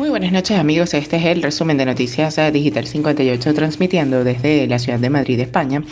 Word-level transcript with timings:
Muy 0.00 0.08
buenas 0.08 0.32
noches 0.32 0.58
amigos, 0.58 0.94
este 0.94 1.18
es 1.18 1.26
el 1.26 1.42
resumen 1.42 1.76
de 1.76 1.84
Noticias 1.84 2.40
Digital 2.54 2.86
58 2.86 3.52
transmitiendo 3.52 4.24
desde 4.24 4.66
la 4.66 4.78
ciudad 4.78 4.98
de 4.98 5.10
Madrid, 5.10 5.38
España. 5.38 5.82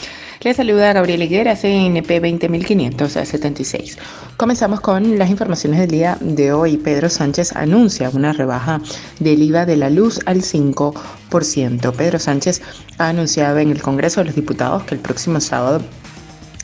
Les 0.40 0.56
saluda 0.56 0.94
Gabriel 0.94 1.22
Higuera, 1.22 1.54
CNP 1.54 2.18
20576. 2.18 3.98
Comenzamos 4.38 4.80
con 4.80 5.18
las 5.18 5.28
informaciones 5.28 5.80
del 5.80 5.90
día 5.90 6.16
de 6.22 6.54
hoy. 6.54 6.78
Pedro 6.78 7.10
Sánchez 7.10 7.54
anuncia 7.54 8.08
una 8.08 8.32
rebaja 8.32 8.80
del 9.20 9.42
IVA 9.42 9.66
de 9.66 9.76
la 9.76 9.90
luz 9.90 10.20
al 10.24 10.38
5%. 10.38 11.92
Pedro 11.92 12.18
Sánchez 12.18 12.62
ha 12.96 13.10
anunciado 13.10 13.58
en 13.58 13.70
el 13.70 13.82
Congreso 13.82 14.20
de 14.20 14.28
los 14.28 14.34
Diputados 14.34 14.84
que 14.84 14.94
el 14.94 15.02
próximo 15.02 15.38
sábado 15.38 15.82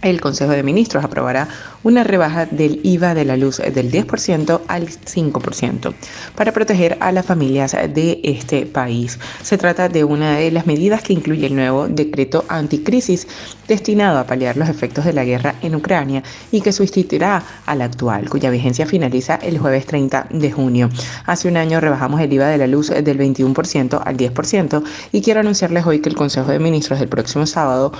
el 0.04 0.20
Consejo 0.20 0.52
de 0.52 0.62
Ministros 0.62 1.02
aprobará 1.02 1.48
una 1.82 2.04
rebaja 2.04 2.46
del 2.46 2.80
IVA 2.82 3.14
de 3.14 3.24
la 3.24 3.36
luz 3.36 3.58
del 3.58 3.90
10% 3.90 4.60
al 4.68 4.88
5% 4.88 5.94
para 6.34 6.52
proteger 6.52 6.96
a 7.00 7.10
las 7.10 7.26
familias 7.26 7.72
de 7.72 8.20
este 8.22 8.66
país. 8.66 9.18
Se 9.42 9.58
trata 9.58 9.88
de 9.88 10.04
una 10.04 10.36
de 10.36 10.50
las 10.50 10.66
medidas 10.66 11.02
que 11.02 11.14
incluye 11.14 11.46
el 11.46 11.56
nuevo 11.56 11.88
decreto 11.88 12.44
anticrisis 12.48 13.26
destinado 13.66 14.18
a 14.18 14.26
paliar 14.26 14.56
los 14.56 14.68
efectos 14.68 15.04
de 15.04 15.14
la 15.14 15.24
guerra 15.24 15.54
en 15.62 15.74
Ucrania 15.74 16.22
y 16.52 16.60
que 16.60 16.72
sustituirá 16.72 17.42
al 17.66 17.82
actual, 17.82 18.28
cuya 18.28 18.50
vigencia 18.50 18.86
finaliza 18.86 19.36
el 19.36 19.58
jueves 19.58 19.86
30 19.86 20.28
de 20.30 20.52
junio. 20.52 20.90
Hace 21.26 21.48
un 21.48 21.56
año 21.56 21.80
rebajamos 21.80 22.20
el 22.20 22.32
IVA 22.32 22.48
de 22.48 22.58
la 22.58 22.66
luz 22.66 22.90
del 22.90 23.18
21% 23.18 24.02
al 24.04 24.16
10% 24.16 24.82
y 25.12 25.22
quiero 25.22 25.40
anunciarles 25.40 25.86
hoy 25.86 26.00
que 26.00 26.10
el 26.10 26.14
Consejo 26.14 26.50
de 26.50 26.58
Ministros 26.58 27.00
del 27.00 27.08
próximo 27.08 27.46
sábado 27.46 27.92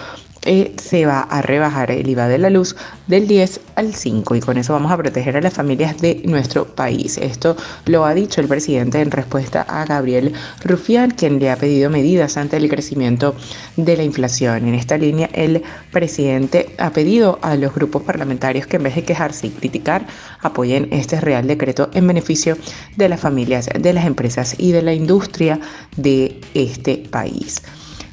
eh, 0.44 0.74
se 0.76 1.06
va 1.06 1.22
a 1.22 1.42
rebajar 1.42 1.90
el 1.90 2.08
IVA 2.08 2.28
de 2.28 2.38
la 2.38 2.50
luz 2.50 2.76
del 3.06 3.26
10 3.26 3.60
al 3.76 3.94
5 3.94 4.34
y 4.34 4.40
con 4.40 4.58
eso 4.58 4.72
vamos 4.72 4.92
a 4.92 4.96
proteger 4.96 5.36
a 5.36 5.40
las 5.40 5.54
familias 5.54 6.00
de 6.00 6.20
nuestro 6.24 6.66
país. 6.66 7.16
Esto 7.18 7.56
lo 7.86 8.04
ha 8.04 8.14
dicho 8.14 8.40
el 8.40 8.48
presidente 8.48 9.00
en 9.00 9.10
respuesta 9.10 9.62
a 9.62 9.84
Gabriel 9.86 10.32
Rufián, 10.62 11.10
quien 11.12 11.38
le 11.38 11.50
ha 11.50 11.56
pedido 11.56 11.90
medidas 11.90 12.36
ante 12.36 12.56
el 12.56 12.68
crecimiento 12.68 13.34
de 13.76 13.96
la 13.96 14.02
inflación. 14.02 14.68
En 14.68 14.74
esta 14.74 14.98
línea, 14.98 15.30
el 15.32 15.62
presidente 15.92 16.74
ha 16.78 16.90
pedido 16.90 17.38
a 17.42 17.56
los 17.56 17.74
grupos 17.74 18.02
parlamentarios 18.02 18.66
que 18.66 18.76
en 18.76 18.82
vez 18.82 18.96
de 18.96 19.04
quejarse 19.04 19.46
y 19.46 19.50
criticar, 19.50 20.06
apoyen 20.42 20.88
este 20.90 21.20
real 21.20 21.46
decreto 21.46 21.90
en 21.94 22.06
beneficio 22.06 22.56
de 22.96 23.08
las 23.08 23.20
familias, 23.20 23.68
de 23.78 23.92
las 23.92 24.04
empresas 24.04 24.54
y 24.58 24.72
de 24.72 24.82
la 24.82 24.92
industria 24.92 25.58
de 25.96 26.40
este 26.54 26.98
país. 27.10 27.62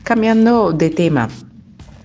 Cambiando 0.03 0.71
de 0.71 0.89
tema, 0.89 1.29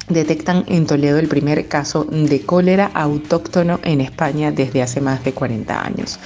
detectan 0.09 0.65
en 0.69 0.87
Toledo 0.87 1.19
el 1.19 1.29
primer 1.29 1.69
caso 1.69 2.05
de 2.05 2.41
cólera 2.43 2.91
autóctono 2.95 3.81
en 3.83 4.01
España 4.01 4.53
desde 4.53 4.83
hace 4.83 5.01
más 5.01 5.25
de 5.25 5.33
40 5.33 5.85
años. 5.85 6.19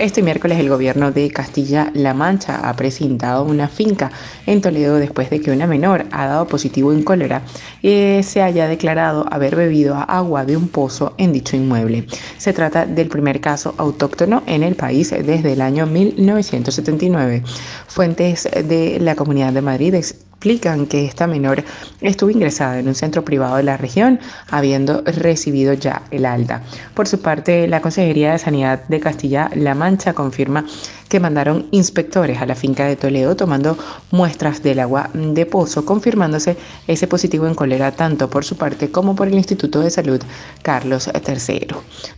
Este 0.00 0.22
miércoles 0.22 0.58
el 0.58 0.70
gobierno 0.70 1.12
de 1.12 1.30
Castilla-La 1.30 2.14
Mancha 2.14 2.66
ha 2.66 2.74
presentado 2.74 3.44
una 3.44 3.68
finca 3.68 4.10
en 4.46 4.62
Toledo 4.62 4.94
después 4.94 5.28
de 5.28 5.42
que 5.42 5.50
una 5.50 5.66
menor 5.66 6.06
ha 6.10 6.26
dado 6.26 6.46
positivo 6.48 6.90
en 6.90 7.02
cólera 7.02 7.42
y 7.82 8.22
se 8.22 8.40
haya 8.40 8.66
declarado 8.66 9.26
haber 9.30 9.56
bebido 9.56 9.96
agua 9.96 10.46
de 10.46 10.56
un 10.56 10.68
pozo 10.68 11.12
en 11.18 11.34
dicho 11.34 11.54
inmueble. 11.54 12.06
Se 12.38 12.54
trata 12.54 12.86
del 12.86 13.08
primer 13.08 13.42
caso 13.42 13.74
autóctono 13.76 14.42
en 14.46 14.62
el 14.62 14.74
país 14.74 15.10
desde 15.10 15.52
el 15.52 15.60
año 15.60 15.84
1979. 15.84 17.42
Fuentes 17.86 18.48
de 18.50 18.98
la 19.00 19.14
Comunidad 19.16 19.52
de 19.52 19.60
Madrid 19.60 19.94
explican 20.40 20.86
que 20.86 21.04
esta 21.04 21.26
menor 21.26 21.62
estuvo 22.00 22.30
ingresada 22.30 22.78
en 22.78 22.88
un 22.88 22.94
centro 22.94 23.22
privado 23.26 23.56
de 23.56 23.62
la 23.62 23.76
región, 23.76 24.18
habiendo 24.50 25.02
recibido 25.02 25.74
ya 25.74 26.00
el 26.10 26.24
alta. 26.24 26.62
Por 26.94 27.06
su 27.06 27.20
parte, 27.20 27.68
la 27.68 27.82
Consejería 27.82 28.32
de 28.32 28.38
Sanidad 28.38 28.84
de 28.88 29.00
Castilla-La 29.00 29.74
Mancha 29.74 30.14
confirma 30.14 30.64
que 31.10 31.20
mandaron 31.20 31.66
inspectores 31.72 32.40
a 32.40 32.46
la 32.46 32.54
finca 32.54 32.86
de 32.86 32.96
Toledo 32.96 33.36
tomando 33.36 33.76
muestras 34.12 34.62
del 34.62 34.78
agua 34.78 35.10
de 35.12 35.44
pozo, 35.44 35.84
confirmándose 35.84 36.56
ese 36.86 37.06
positivo 37.06 37.46
en 37.46 37.54
cólera 37.54 37.90
tanto 37.92 38.30
por 38.30 38.44
su 38.44 38.56
parte 38.56 38.90
como 38.90 39.14
por 39.14 39.26
el 39.28 39.34
Instituto 39.34 39.80
de 39.80 39.90
Salud 39.90 40.22
Carlos 40.62 41.10
III. 41.12 41.66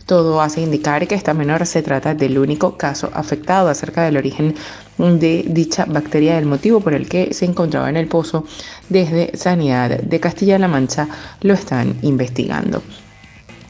Todo 0.05 0.39
hace 0.41 0.61
indicar 0.61 1.07
que 1.07 1.15
esta 1.15 1.33
menor 1.33 1.65
se 1.65 1.81
trata 1.81 2.13
del 2.13 2.37
único 2.37 2.77
caso 2.77 3.09
afectado 3.13 3.67
acerca 3.67 4.03
del 4.03 4.15
origen 4.15 4.55
de 4.97 5.45
dicha 5.47 5.85
bacteria, 5.85 6.37
el 6.37 6.45
motivo 6.45 6.79
por 6.79 6.93
el 6.93 7.07
que 7.07 7.33
se 7.33 7.45
encontraba 7.45 7.89
en 7.89 7.97
el 7.97 8.07
pozo 8.07 8.45
desde 8.89 9.35
Sanidad 9.35 9.99
de 9.99 10.19
Castilla-La 10.19 10.67
Mancha 10.67 11.07
lo 11.41 11.53
están 11.53 11.97
investigando. 12.01 12.81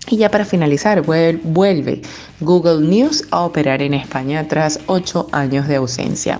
Y 0.10 0.18
ya 0.18 0.30
para 0.30 0.46
finalizar, 0.46 1.02
vuelve 1.02 2.02
Google 2.40 2.88
News 2.88 3.26
a 3.32 3.42
operar 3.42 3.82
en 3.82 3.94
España 3.94 4.48
tras 4.48 4.80
ocho 4.88 5.28
años 5.32 5.68
de 5.68 5.78
ausencia. 5.78 6.40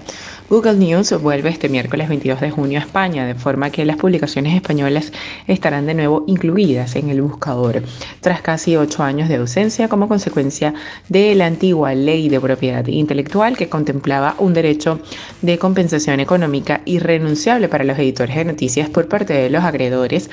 Google 0.50 0.76
News 0.76 1.20
vuelve 1.22 1.50
este 1.50 1.70
miércoles 1.70 2.10
22 2.10 2.42
de 2.42 2.52
junio 2.52 2.78
a 2.78 2.84
España, 2.84 3.26
de 3.26 3.34
forma 3.34 3.72
que 3.72 3.86
las 3.86 3.96
publicaciones 3.96 4.54
españolas 4.54 5.12
estarán 5.48 5.88
de 5.88 5.94
nuevo 5.94 6.26
incluidas 6.28 6.96
en 6.96 7.10
el 7.10 7.22
buscador, 7.22 7.82
tras 8.20 8.42
casi 8.42 8.76
ocho 8.76 9.02
años 9.02 9.30
de 9.30 9.38
ausencia 9.38 9.88
como 9.88 10.08
consecuencia 10.08 10.74
de 11.10 11.34
la 11.34 11.48
antigua 11.48 11.96
ley 11.96 12.30
de 12.30 12.42
propiedad 12.42 12.86
intelectual 12.86 13.58
que 13.58 13.70
contemplaba 13.70 14.36
un 14.38 14.54
derecho 14.54 15.00
de 15.42 15.58
compensación 15.58 16.20
económica 16.20 16.82
irrenunciable 16.86 17.70
para 17.70 17.86
los 17.86 17.98
editores 17.98 18.36
de 18.36 18.46
noticias 18.46 18.90
por 18.90 19.08
parte 19.08 19.34
de 19.34 19.50
los 19.50 19.64
agredores 19.64 20.30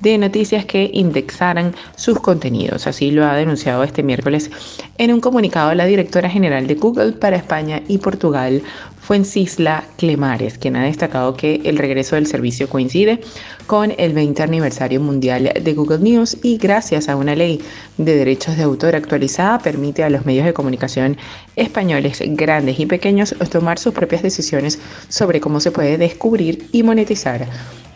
de 0.00 0.18
noticias 0.18 0.66
que 0.66 0.90
indexaran 0.92 1.74
sus 1.96 2.18
contenidos. 2.20 2.71
Así 2.72 3.10
lo 3.10 3.26
ha 3.26 3.36
denunciado 3.36 3.84
este 3.84 4.02
miércoles 4.02 4.50
en 4.98 5.12
un 5.12 5.20
comunicado 5.20 5.74
la 5.74 5.84
directora 5.84 6.30
general 6.30 6.66
de 6.66 6.74
Google 6.74 7.12
para 7.12 7.36
España 7.36 7.82
y 7.86 7.98
Portugal, 7.98 8.62
Fuencisla 9.00 9.84
Clemares, 9.98 10.58
quien 10.58 10.76
ha 10.76 10.84
destacado 10.84 11.34
que 11.34 11.60
el 11.64 11.76
regreso 11.76 12.14
del 12.14 12.26
servicio 12.26 12.68
coincide 12.68 13.20
con 13.66 13.92
el 13.98 14.12
20 14.14 14.42
aniversario 14.42 15.00
mundial 15.00 15.52
de 15.60 15.74
Google 15.74 15.98
News 15.98 16.38
y 16.42 16.56
gracias 16.56 17.08
a 17.08 17.16
una 17.16 17.34
ley 17.34 17.60
de 17.98 18.16
derechos 18.16 18.56
de 18.56 18.62
autor 18.62 18.94
actualizada 18.96 19.58
permite 19.58 20.04
a 20.04 20.10
los 20.10 20.24
medios 20.24 20.46
de 20.46 20.54
comunicación 20.54 21.16
españoles 21.56 22.22
grandes 22.28 22.78
y 22.80 22.86
pequeños 22.86 23.34
tomar 23.50 23.78
sus 23.78 23.92
propias 23.92 24.22
decisiones 24.22 24.78
sobre 25.08 25.40
cómo 25.40 25.60
se 25.60 25.72
puede 25.72 25.98
descubrir 25.98 26.68
y 26.72 26.82
monetizar 26.82 27.46